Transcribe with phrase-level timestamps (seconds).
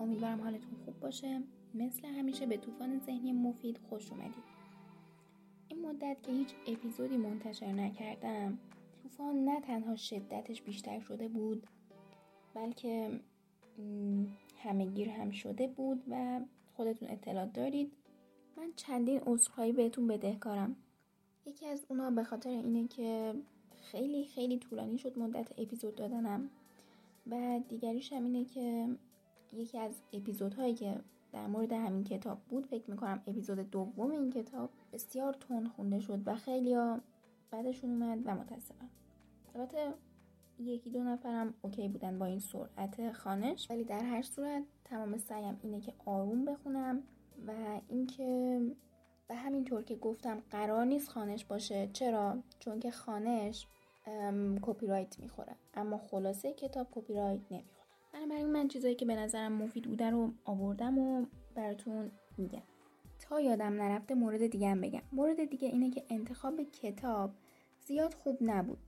[0.00, 1.42] امیدوارم حالتون خوب باشه.
[1.74, 4.60] مثل همیشه به طوفان ذهنی مفید خوش اومدید.
[5.68, 8.58] این مدت که هیچ اپیزودی منتشر نکردم
[9.02, 11.66] طوفان نه تنها شدتش بیشتر شده بود
[12.54, 13.20] بلکه
[14.62, 16.40] همهگیر هم شده بود و
[16.76, 17.92] خودتون اطلاع دارید.
[18.56, 20.76] من چندین عذرخواهی بهتون بدهکارم.
[21.46, 23.34] یکی از اونا به خاطر اینه که
[23.82, 26.50] خیلی خیلی طولانی شد مدت اپیزود دادنم.
[27.30, 28.88] و دیگریش هم اینه که
[29.52, 31.00] یکی از اپیزودهایی که
[31.32, 36.28] در مورد همین کتاب بود فکر می‌کنم اپیزود دوم این کتاب بسیار تون خونده شد
[36.28, 37.00] و خیلی ها
[37.50, 38.90] بعدشون اومد و متاسفم.
[39.54, 39.94] البته
[40.58, 43.70] یکی دو نفرم اوکی بودن با این سرعت خانش.
[43.70, 47.02] ولی در هر صورت تمام سعیم اینه که آروم بخونم
[47.46, 48.60] و اینکه
[49.28, 51.90] و همینطور که گفتم قرار نیست خانش باشه.
[51.92, 53.66] چرا؟ چون که خانش
[54.62, 55.56] کپی رایت می‌خوره.
[55.74, 57.79] اما خلاصه کتاب کپی رایت نمی‌خوره.
[58.12, 62.62] بنابراین من چیزایی که به نظرم مفید بوده رو آوردم و براتون میگم.
[63.20, 65.02] تا یادم نرفته مورد دیگه بگم.
[65.12, 67.30] مورد دیگه اینه که انتخاب کتاب
[67.86, 68.78] زیاد خوب نبود.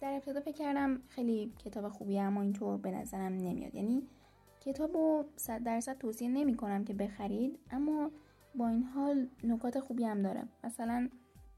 [0.00, 3.74] در ابتدا فکر کردم خیلی کتاب خوبی اما اینطور به نظرم نمیاد.
[3.74, 4.02] یعنی
[4.60, 8.10] کتاب رو صد درصد توصیه نمی کنم که بخرید اما
[8.54, 11.08] با این حال نکات خوبی هم داره مثلا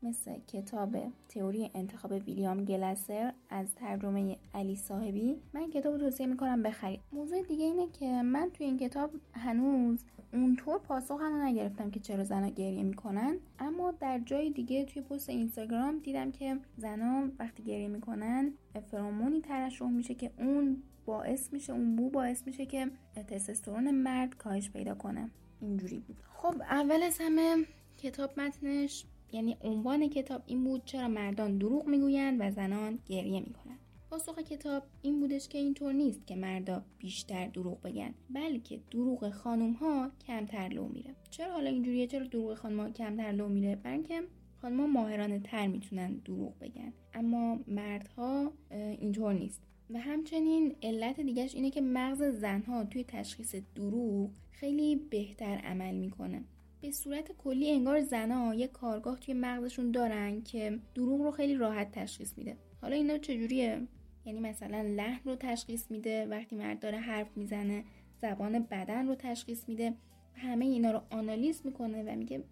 [0.03, 0.97] مثل کتاب
[1.29, 5.37] تئوری انتخاب ویلیام گلسر از ترجمه علی صاحبی.
[5.55, 7.01] من کتاب توصیه می‌کنم بخرید.
[7.13, 12.25] موضوع دیگه اینه که من توی این کتاب هنوز اونطور پاسخ هم نگرفتم که چرا
[12.25, 17.89] زنها گریه می‌کنن اما در جای دیگه توی پست اینستاگرام دیدم که زنها وقتی گریه
[17.89, 18.53] می‌کنن
[18.91, 22.91] فرامونی ترشح میشه که اون باعث میشه اون بو باعث میشه که
[23.29, 25.31] تستوسترون مرد کاهش پیدا کنه.
[25.61, 26.23] اینجوری بود.
[26.33, 27.57] خب اول از همه
[27.97, 33.79] کتاب متنش یعنی عنوان کتاب این بود چرا مردان دروغ می‌گویند و زنان گریه می‌کنند.
[34.11, 39.73] پاسخ کتاب این بودش که اینطور نیست که مردا بیشتر دروغ بگن بلکه دروغ خانم
[39.73, 41.15] ها کمتر لو میره.
[41.31, 44.23] چرا حالا اینجوریه؟ چرا دروغ خانم ها کمتر لو میره؟ برای اینکه
[44.63, 46.93] خانم ماهرانه تر می‌تونن دروغ بگن.
[47.15, 49.63] اما مردها اینطور نیست.
[49.91, 56.45] و همچنین علت دیگهش اینه که مغز زنها توی تشخیص دروغ خیلی بهتر عمل می‌کنه.
[56.83, 61.93] به صورت کلی انگار زنها یه کارگاه توی مغزشون دارن که دروغ رو خیلی راحت
[61.93, 62.57] تشخیص میده.
[62.81, 63.87] حالا اینا چجوریه؟
[64.27, 67.85] یعنی مثلا لحن رو تشخیص میده وقتی مرد داره حرف می‌زنه
[68.23, 69.95] زبان بدن رو تشخیص میده.
[70.35, 72.45] همه اینا رو آنالیز می‌کنه و میگه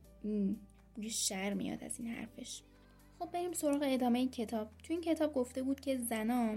[0.94, 2.62] بوی شر میاد از این حرفش.
[3.18, 4.70] خب بریم سراغ ادامه کتاب.
[4.82, 6.56] تو این کتاب گفته بود که زنا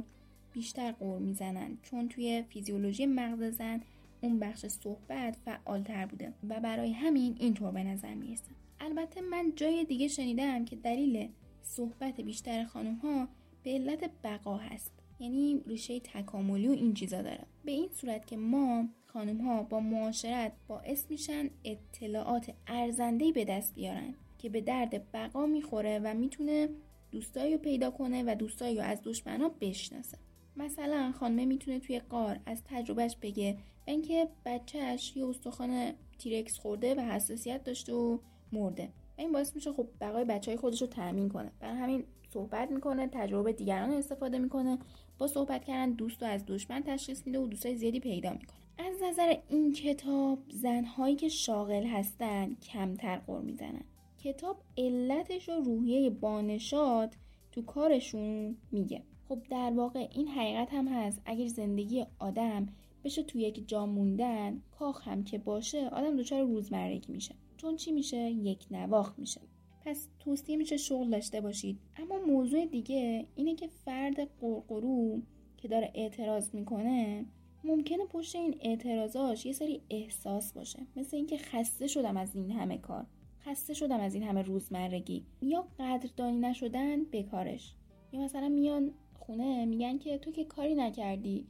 [0.52, 3.82] بیشتر قور می‌زنن چون توی فیزیولوژی مغز زن
[4.24, 8.52] اون بخش صحبت فعالتر بوده و برای همین اینطور به نظر می‌رسه.
[8.80, 11.30] البته من جای دیگه شنیدم که دلیل
[11.62, 13.28] صحبت بیشتر خانم ها
[13.64, 14.92] به علت بقا هست.
[15.20, 17.46] یعنی ریشه تکاملی و این چیزا داره.
[17.66, 23.76] به این صورت که ما خانم ها با معاشرت باعث میشن اطلاعات ارزندهی به دست
[23.76, 26.70] بیارن که به درد بقا می‌خوره و می‌تونه
[27.12, 30.18] دوستایی رو پیدا کنه و دوستایی رو از دشمنا بشناسه.
[30.58, 36.96] مثلا خانمه می‌تونه توی قار از تجربهش بگه و اینکه بچهش یه استخوان تیرکس خورده
[36.96, 38.18] و حساسیت داشته و
[38.52, 38.86] مرده.
[39.18, 41.52] و این باعث میشه خب بقای بچه های خودش رو تأمین کنه.
[41.60, 42.04] برای همین
[42.34, 44.78] صحبت می‌کنه تجربه دیگران استفاده می‌کنه
[45.18, 48.58] با صحبت کردن دوست رو از دشمن تشخیص میده و دوستای زیادی پیدا می‌کنه.
[48.78, 53.84] از نظر این کتاب زنهایی که شاغل هستن کمتر قر می‌زنن.
[54.24, 57.16] کتاب علتش رو روحیه بانشاد
[57.54, 59.02] تو کارشون میگه.
[59.30, 61.22] خب در واقع این حقیقت هم هست.
[61.26, 62.68] اگر زندگی آدم
[63.04, 67.36] بشه تو یک جا موندن کاخ هم که باشه آدم دچار روزمرگی میشه.
[67.58, 69.42] چون چی میشه؟ یک نواخت میشه.
[69.86, 71.80] پس توصیه میشه شغل داشته باشید.
[71.98, 75.22] اما موضوع دیگه اینه که فرد قرقرو
[75.58, 77.26] که داره اعتراض می‌کنه
[77.64, 80.80] ممکنه پشت این اعتراضاش یه سری احساس باشه.
[80.96, 83.06] مثل اینکه خسته شدم از این همه کار.
[83.46, 85.26] خسته شدم از این همه روزمرگی.
[85.42, 87.76] یا قدردانی نشدن بکارش.
[88.12, 91.48] یا مثلا میان خونه میگن که تو که کاری نکردی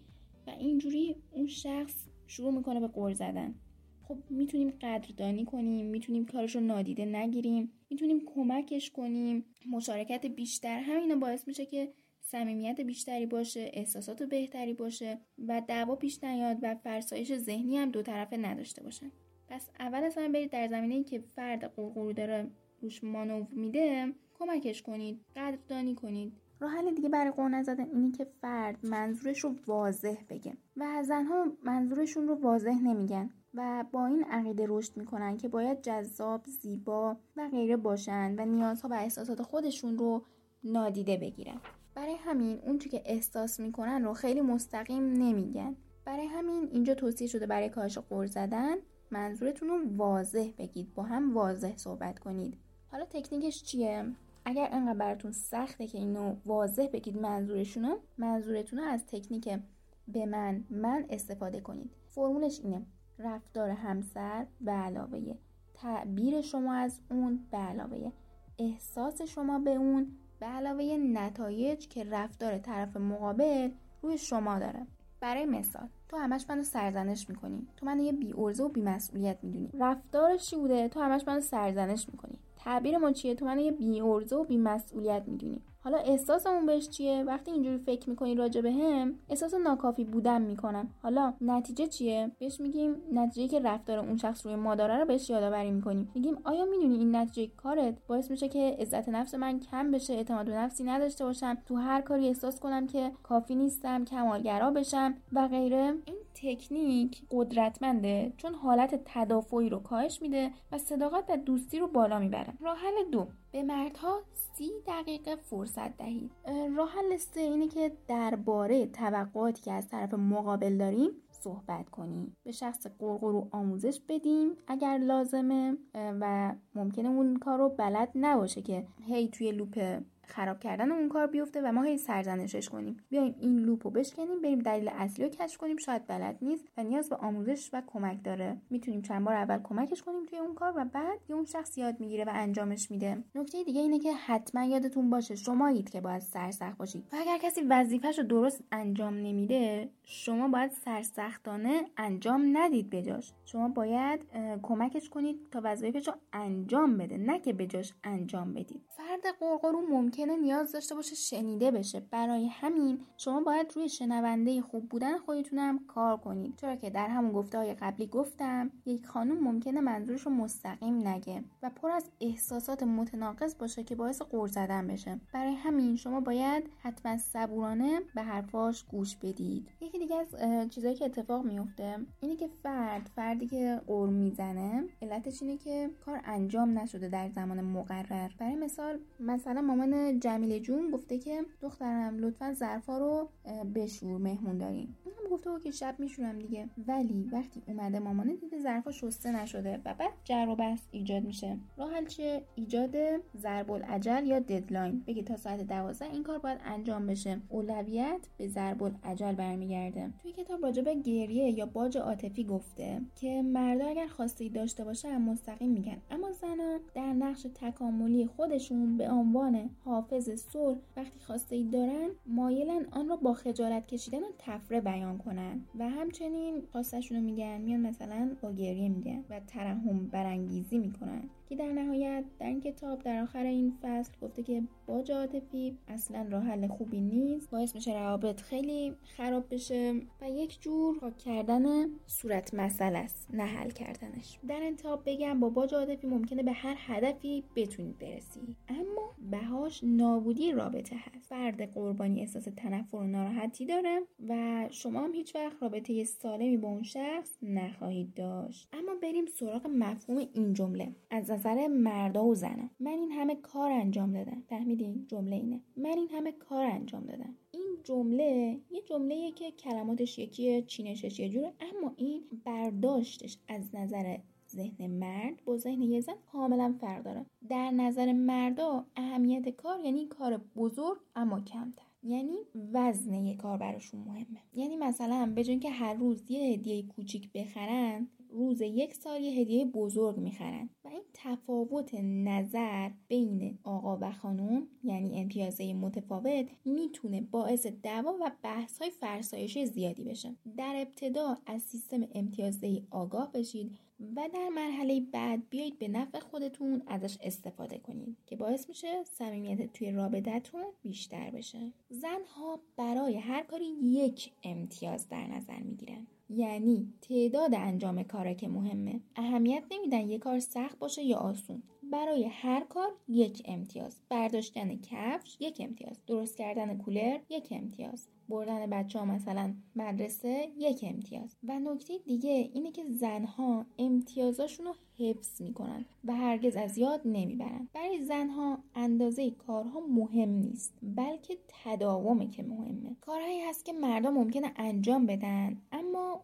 [0.48, 3.56] و اینجوری اون شخص شروع می‌کنه به قر زدن.
[4.04, 9.46] خب می‌تونیم قدردانی کنیم می‌تونیم کارش رو نادیده نگیریم می‌تونیم کمکش کنیم.
[9.72, 16.24] مشارکت بیشتر همینا باعث میشه که صمیمیت بیشتری باشه احساسات بهتری باشه و دعوا پیش
[16.24, 19.12] نیاد و فرسایش ذهنی هم دو طرفه نداشته باشن.
[19.54, 22.52] پس اول از همه برید در زمینه که فرد قرقرو داره
[22.82, 26.34] روش مانو میده کمکش کنید قدردانی کنید.
[26.60, 31.46] راه حل دیگه برای قور نزدن اینی که فرد منظورش رو واضح بگه و زنها
[31.64, 37.50] منظورشون رو واضح نمیگن و با این عقیده رشد می‌کنن که باید جذاب، زیبا و
[37.50, 40.26] غیره باشن و نیازها و احساسات خودشون رو
[40.64, 41.62] نادیده بگیرن.
[41.96, 45.76] برای همین اون که احساس می‌کنن رو خیلی مستقیم نمیگن.
[46.06, 48.76] برای همین اینجا توصیه شده برای کاهش قرض زدن
[49.14, 52.58] منظورتون رو واضح بگید با هم واضح صحبت کنید.
[52.92, 54.06] حالا تکنیکش چیه؟
[54.46, 59.60] اگر انقدر براتون سخته که اینو واضح بگید منظورشونو منظورتون رو از تکنیک
[60.08, 61.92] به من من استفاده کنید.
[62.08, 62.86] فرمولش اینه
[63.20, 65.36] رفتار همسر به علاوه
[65.74, 68.12] تعبیر شما از اون به علاوه
[68.60, 70.08] احساس شما به اون
[70.40, 73.72] به علاوه نتایج که رفتار طرف مقابل
[74.02, 74.88] روی شما داره.
[75.24, 77.68] برای مثال تو همش منو سرزنش می‌کنی.
[77.78, 79.70] تو منو یه بی و بی مسئولیت می‌دونی.
[79.80, 82.38] رفتارش چی بوده؟ تو همش منو سرزنش می‌کنی.
[82.56, 85.62] تعبیر ما چیه؟ تو منو یه بی و بی مسئولیت می‌دونی.
[85.84, 90.90] حالا احساسمون بهش چیه؟ وقتی اینجوری فکر می‌کنی راجع به هم احساس ناکافی بودن می‌کنم.
[91.04, 95.30] حالا نتیجه چیه؟ بهش میگیم نتیجه که رفتار اون شخص روی ما داره رو بهش
[95.30, 96.12] یادآوری می‌کنیم.
[96.16, 100.46] میگیم آیا می‌دونی این نتیجه کارت باعث میشه که عزت نفس من کم بشه اعتماد
[100.46, 105.48] به نفسی نداشته باشم تو هر کاری احساس کنم که کافی نیستم کمالگرا بشم و
[105.48, 111.88] غیره؟ این تکنیک قدرتمنده چون حالت تدافعی رو کاهش میده و صداقت و دوستی رو
[111.88, 112.54] بالا می‌بره.
[112.62, 116.32] راه حل دو به مردها سی دقیقه فرصت دهید.
[116.78, 122.38] راه حل سه اینه که درباره توقعاتی که از طرف مقابل داریم صحبت کنیم.
[122.44, 128.88] به شخص قرقرو آموزش بدیم اگر لازمه و ممکنه اون کار رو بلد نباشه که
[129.08, 132.98] هی توی لوپ خراب کردن اون کار بیفته و ما هی سرزنشش کنیم.
[133.10, 135.78] بیایم این لوپ رو بشکنیم بریم دلیل اصلی رو کشف کنیم.
[135.78, 138.58] شاید بلد نیست و نیاز به آموزش و کمک داره.
[138.70, 142.00] می‌تونیم چند بار اول کمکش کنیم توی اون کار و بعد یه اون شخص یاد
[142.00, 143.24] می‌گیره و انجامش میده.
[143.36, 147.04] نکته دیگه اینه که حتما یادتون باشه شمایید که باید سرسخت باشید.
[147.14, 153.68] و اگر کسی وظیفهش رو درست انجام نمیده شما باید سرسختانه انجام ندید بجاش شما
[153.68, 154.20] باید
[154.62, 158.82] کمکش کنید تا وظایفش رو انجام بده نه که بجاش انجام بدید.
[158.90, 159.82] فرد قرقرو
[160.14, 162.00] ممکنه نیاز داشته باشه شنیده بشه.
[162.00, 166.56] برای همین شما باید روی شنونده خوب بودن خودتونم کار کنید.
[166.56, 171.44] چرا که در همون گفته های قبلی گفتم یک خانم ممکنه منظورش رو مستقیم نگه
[171.64, 175.20] و پر از احساسات متناقض باشه که باعث قور زدن بشه.
[175.34, 179.68] برای همین شما باید حتما صبورانه به حرفاش گوش بدید.
[179.82, 180.36] یکی دیگه از
[180.70, 186.22] چیزایی که اتفاق میفته اینه که فرد فردی که قور می‌زنه علتش اینه که کار
[186.26, 188.30] انجام نشده در زمان مقرر.
[188.40, 193.30] برای مثال مثلا مامان جمیله جون گفته که دخترم لطفا ظرفا رو
[193.76, 196.70] بشور مهمون داریم هم گفته که شب میشورم دیگه.
[196.88, 201.58] ولی وقتی اومده مامانه دیده ظرفا شسته نشده و بعد جر و بحث ایجاد میشه.
[201.78, 202.96] راه چه ایجاد
[203.38, 205.04] ضرب العجل یا ددلاین.
[205.08, 207.42] بگه تا ساعت 12 این کار باید انجام بشه.
[207.50, 210.10] اولویت به ضرب العجل برمیگرده.
[210.22, 215.18] توی کتاب راجع به گریه یا باج عاطفی گفته که مردا اگر خواسته داشته باشه
[215.18, 215.98] مستقیم میگن.
[216.12, 222.86] اما زنا در نقش تکاملی خودشون به عنوان حافظ صلح وقتی خواسته ای دارن مایلن
[222.92, 225.62] آن را با خجالت کشیدن و تفره بیان کنن.
[225.80, 231.30] و همچنین خواستشون رو میگن میان مثلا با گریه میگن و ترحم برانگیزی می‌کنن.
[231.50, 236.28] که در نهایت در این کتاب در آخر این فصل گفته که با عاطفی اصلا
[236.32, 237.50] راه حل خوبی نیست.
[237.50, 241.64] باعث میشه روابط خیلی خراب بشه و یک جور پاک کردن
[242.08, 244.40] صورت مسئله است نه حل کردنش.
[244.48, 248.56] در انتها بگم با باج عاطفی ممکنه به هر هدفی بتونید برسی.
[248.70, 251.30] اما بهاش نابودی رابطه هست.
[251.30, 256.68] فرد قربانی احساس تنفر و ناراحتی داره و شما هم هیچ وقت رابطه سالمی با
[256.68, 258.70] اون شخص نخواهید داشت.
[258.74, 260.96] اما بریم سراغ مفهوم این جمله.
[261.12, 264.44] از نظر مردا و زنا من این همه کار انجام دادم.
[264.50, 265.62] فهمیدین جمله اینه.
[265.78, 267.36] من این همه کار انجام دادم.
[267.52, 274.18] این جمله یه جمله که کلماتش یکیه چینشش یه جوره اما این برداشتش از نظر
[274.56, 277.26] ذهن مرد با ذهن یه زن کاملا فرق داره.
[277.50, 281.84] در نظر مردا اهمیت کار یعنی کار بزرگ اما کمتر.
[282.04, 282.38] یعنی
[282.74, 284.40] وزن یه کار براشون مهمه.
[284.54, 289.66] یعنی مثلا به که هر روز یه هدیه کوچیک بخرن روز یک سال یه هدیه
[289.66, 297.68] بزرگ می‌خرن و این تفاوت نظر بین آقا و خانم یعنی امتیازه متفاوت می‌تونه باعث
[297.68, 300.36] دعوا و بحث های فرسایشی زیادی بشه.
[300.58, 303.78] در ابتدا از سیستم امتیازه آگاه بشید
[304.16, 309.74] و در مرحله بعد بیایید به نفع خودتون ازش استفاده کنید که باعث میشه صمیمیت
[309.74, 311.74] توی رابطتون بیشتر بشه.
[311.90, 316.08] زنها برای هر کاری یک امتیاز در نظر می‌گیرن.
[316.30, 319.00] یعنی تعداد انجام کاره که مهمه.
[319.16, 321.64] اهمیت نمیدن یه کار سخت باشه یا آسون.
[321.92, 324.02] برای هر کار یک امتیاز.
[324.10, 326.00] برداشتن کفش یک امتیاز.
[326.08, 328.08] درست کردن کولر یک امتیاز.
[328.30, 331.36] بردن بچه ها مثلا مدرسه یک امتیاز.
[331.44, 337.68] و نکته دیگه اینه که زنها امتیازاشون رو حفظ می‌کنن و هرگز از یاد نمی‌برن.
[337.74, 342.96] برای زنها اندازه کارها مهم نیست بلکه تداومه که مهمه.
[343.02, 345.58] کارهایی هست که مردم ممکنه انجام بدن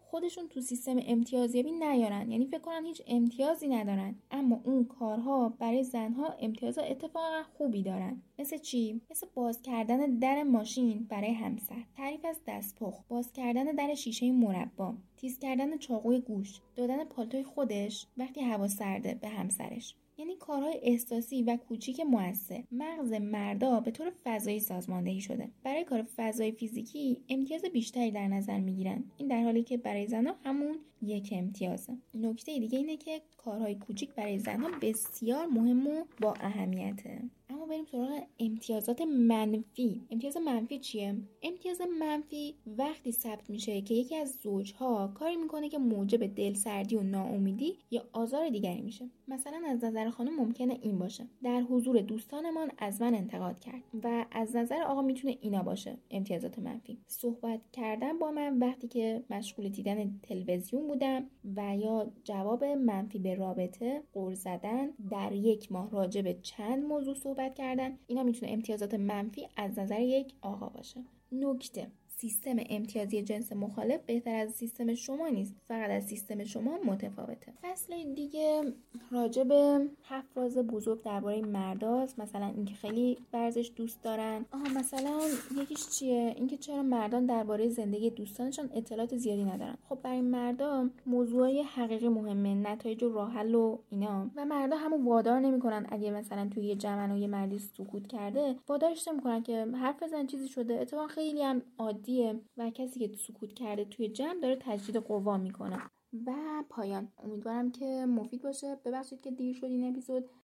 [0.00, 2.30] خودشون تو سیستم امتیازیابی نیارن.
[2.30, 4.14] یعنی فکر کنن هیچ امتیازی ندارن.
[4.30, 8.22] اما اون کارها برای زنها امتیاز اتفاقا خوبی دارن.
[8.38, 11.84] مثل چی؟ مثل باز کردن در ماشین برای همسر.
[11.96, 13.08] تعریف از دستپخت.
[13.08, 14.94] باز کردن در شیشه مربا.
[15.16, 19.94] تیز کردن چاقوی گوش دادن پالتوی خودش وقتی هوا سرده به همسرش.
[20.20, 25.48] یعنی کارهای احساسی و کوچیک موثر مغز مردا به طور فضایی سازماندهی شده.
[25.62, 29.04] برای کار فضای فیزیکی امتیاز بیشتری در نظر می‌گیرن.
[29.16, 31.92] این در حالی که برای زنها همون یک امتیازه.
[32.14, 37.22] نکته دیگه اینه که کارهای کوچیک برای زنها بسیار مهم و با اهمیته.
[37.60, 40.02] اما بریم سراغ امتیازات منفی.
[40.10, 45.78] امتیاز منفی چیه؟ امتیاز منفی وقتی ثبت میشه که یکی از زوجها کاری می‌کنه که
[45.78, 49.08] موجب دلسردی و ناامیدی یا آزار دیگری میشه.
[49.28, 51.26] مثلا از نظر خانم ممکنه این باشه.
[51.42, 56.58] در حضور دوستانمان از من انتقاد کرد و از نظر آقا می‌تونه اینا باشه امتیازات
[56.58, 56.98] منفی.
[57.06, 61.26] صحبت کردن با من وقتی که مشغول دیدن تلویزیون بودم
[61.56, 67.14] و یا جواب منفی به رابطه قرض زدن در یک ماه راجع به چند موضوع
[67.14, 67.98] صحبت کردن.
[68.06, 71.04] اینا می‌تونه امتیازات منفی از نظر یک آقا باشه.
[71.32, 71.90] نکته.
[72.20, 77.52] سیستم امتیازی جنس مخالف بهتر از سیستم شما نیست فقط از سیستم شما متفاوته.
[77.62, 78.62] فصل دیگه
[79.10, 84.44] راجع به حفراز بزرگ درباره مرداست مثلا اینکه خیلی ورزش دوست دارن.
[84.52, 85.20] آها مثلا
[85.56, 89.78] یکیش چیه؟ اینکه چرا مردان درباره زندگی دوستانشان اطلاعات زیادی ندارن.
[89.88, 94.30] خب برای مردا موضوعی حقیقی مهمه نتایج و راه حل و اینا.
[94.36, 95.86] و مردا همو وادار نمی‌کنن.
[95.88, 100.26] اگه مثلا توی یه جمع و یه مردی سکوت کرده وادارش نمی‌کنن که حرف بزن
[100.26, 100.80] چیزی شده.
[100.80, 102.09] اتفاقا خیلی هم عادی
[102.56, 105.90] و کسی که سکوت کرده توی جمع داره تجدید قوا می‌کنه.
[106.26, 106.32] و
[106.70, 107.12] پایان.
[107.18, 108.76] امیدوارم که مفید باشه.
[108.84, 110.30] ببخشید که دیر شد این اپیزود.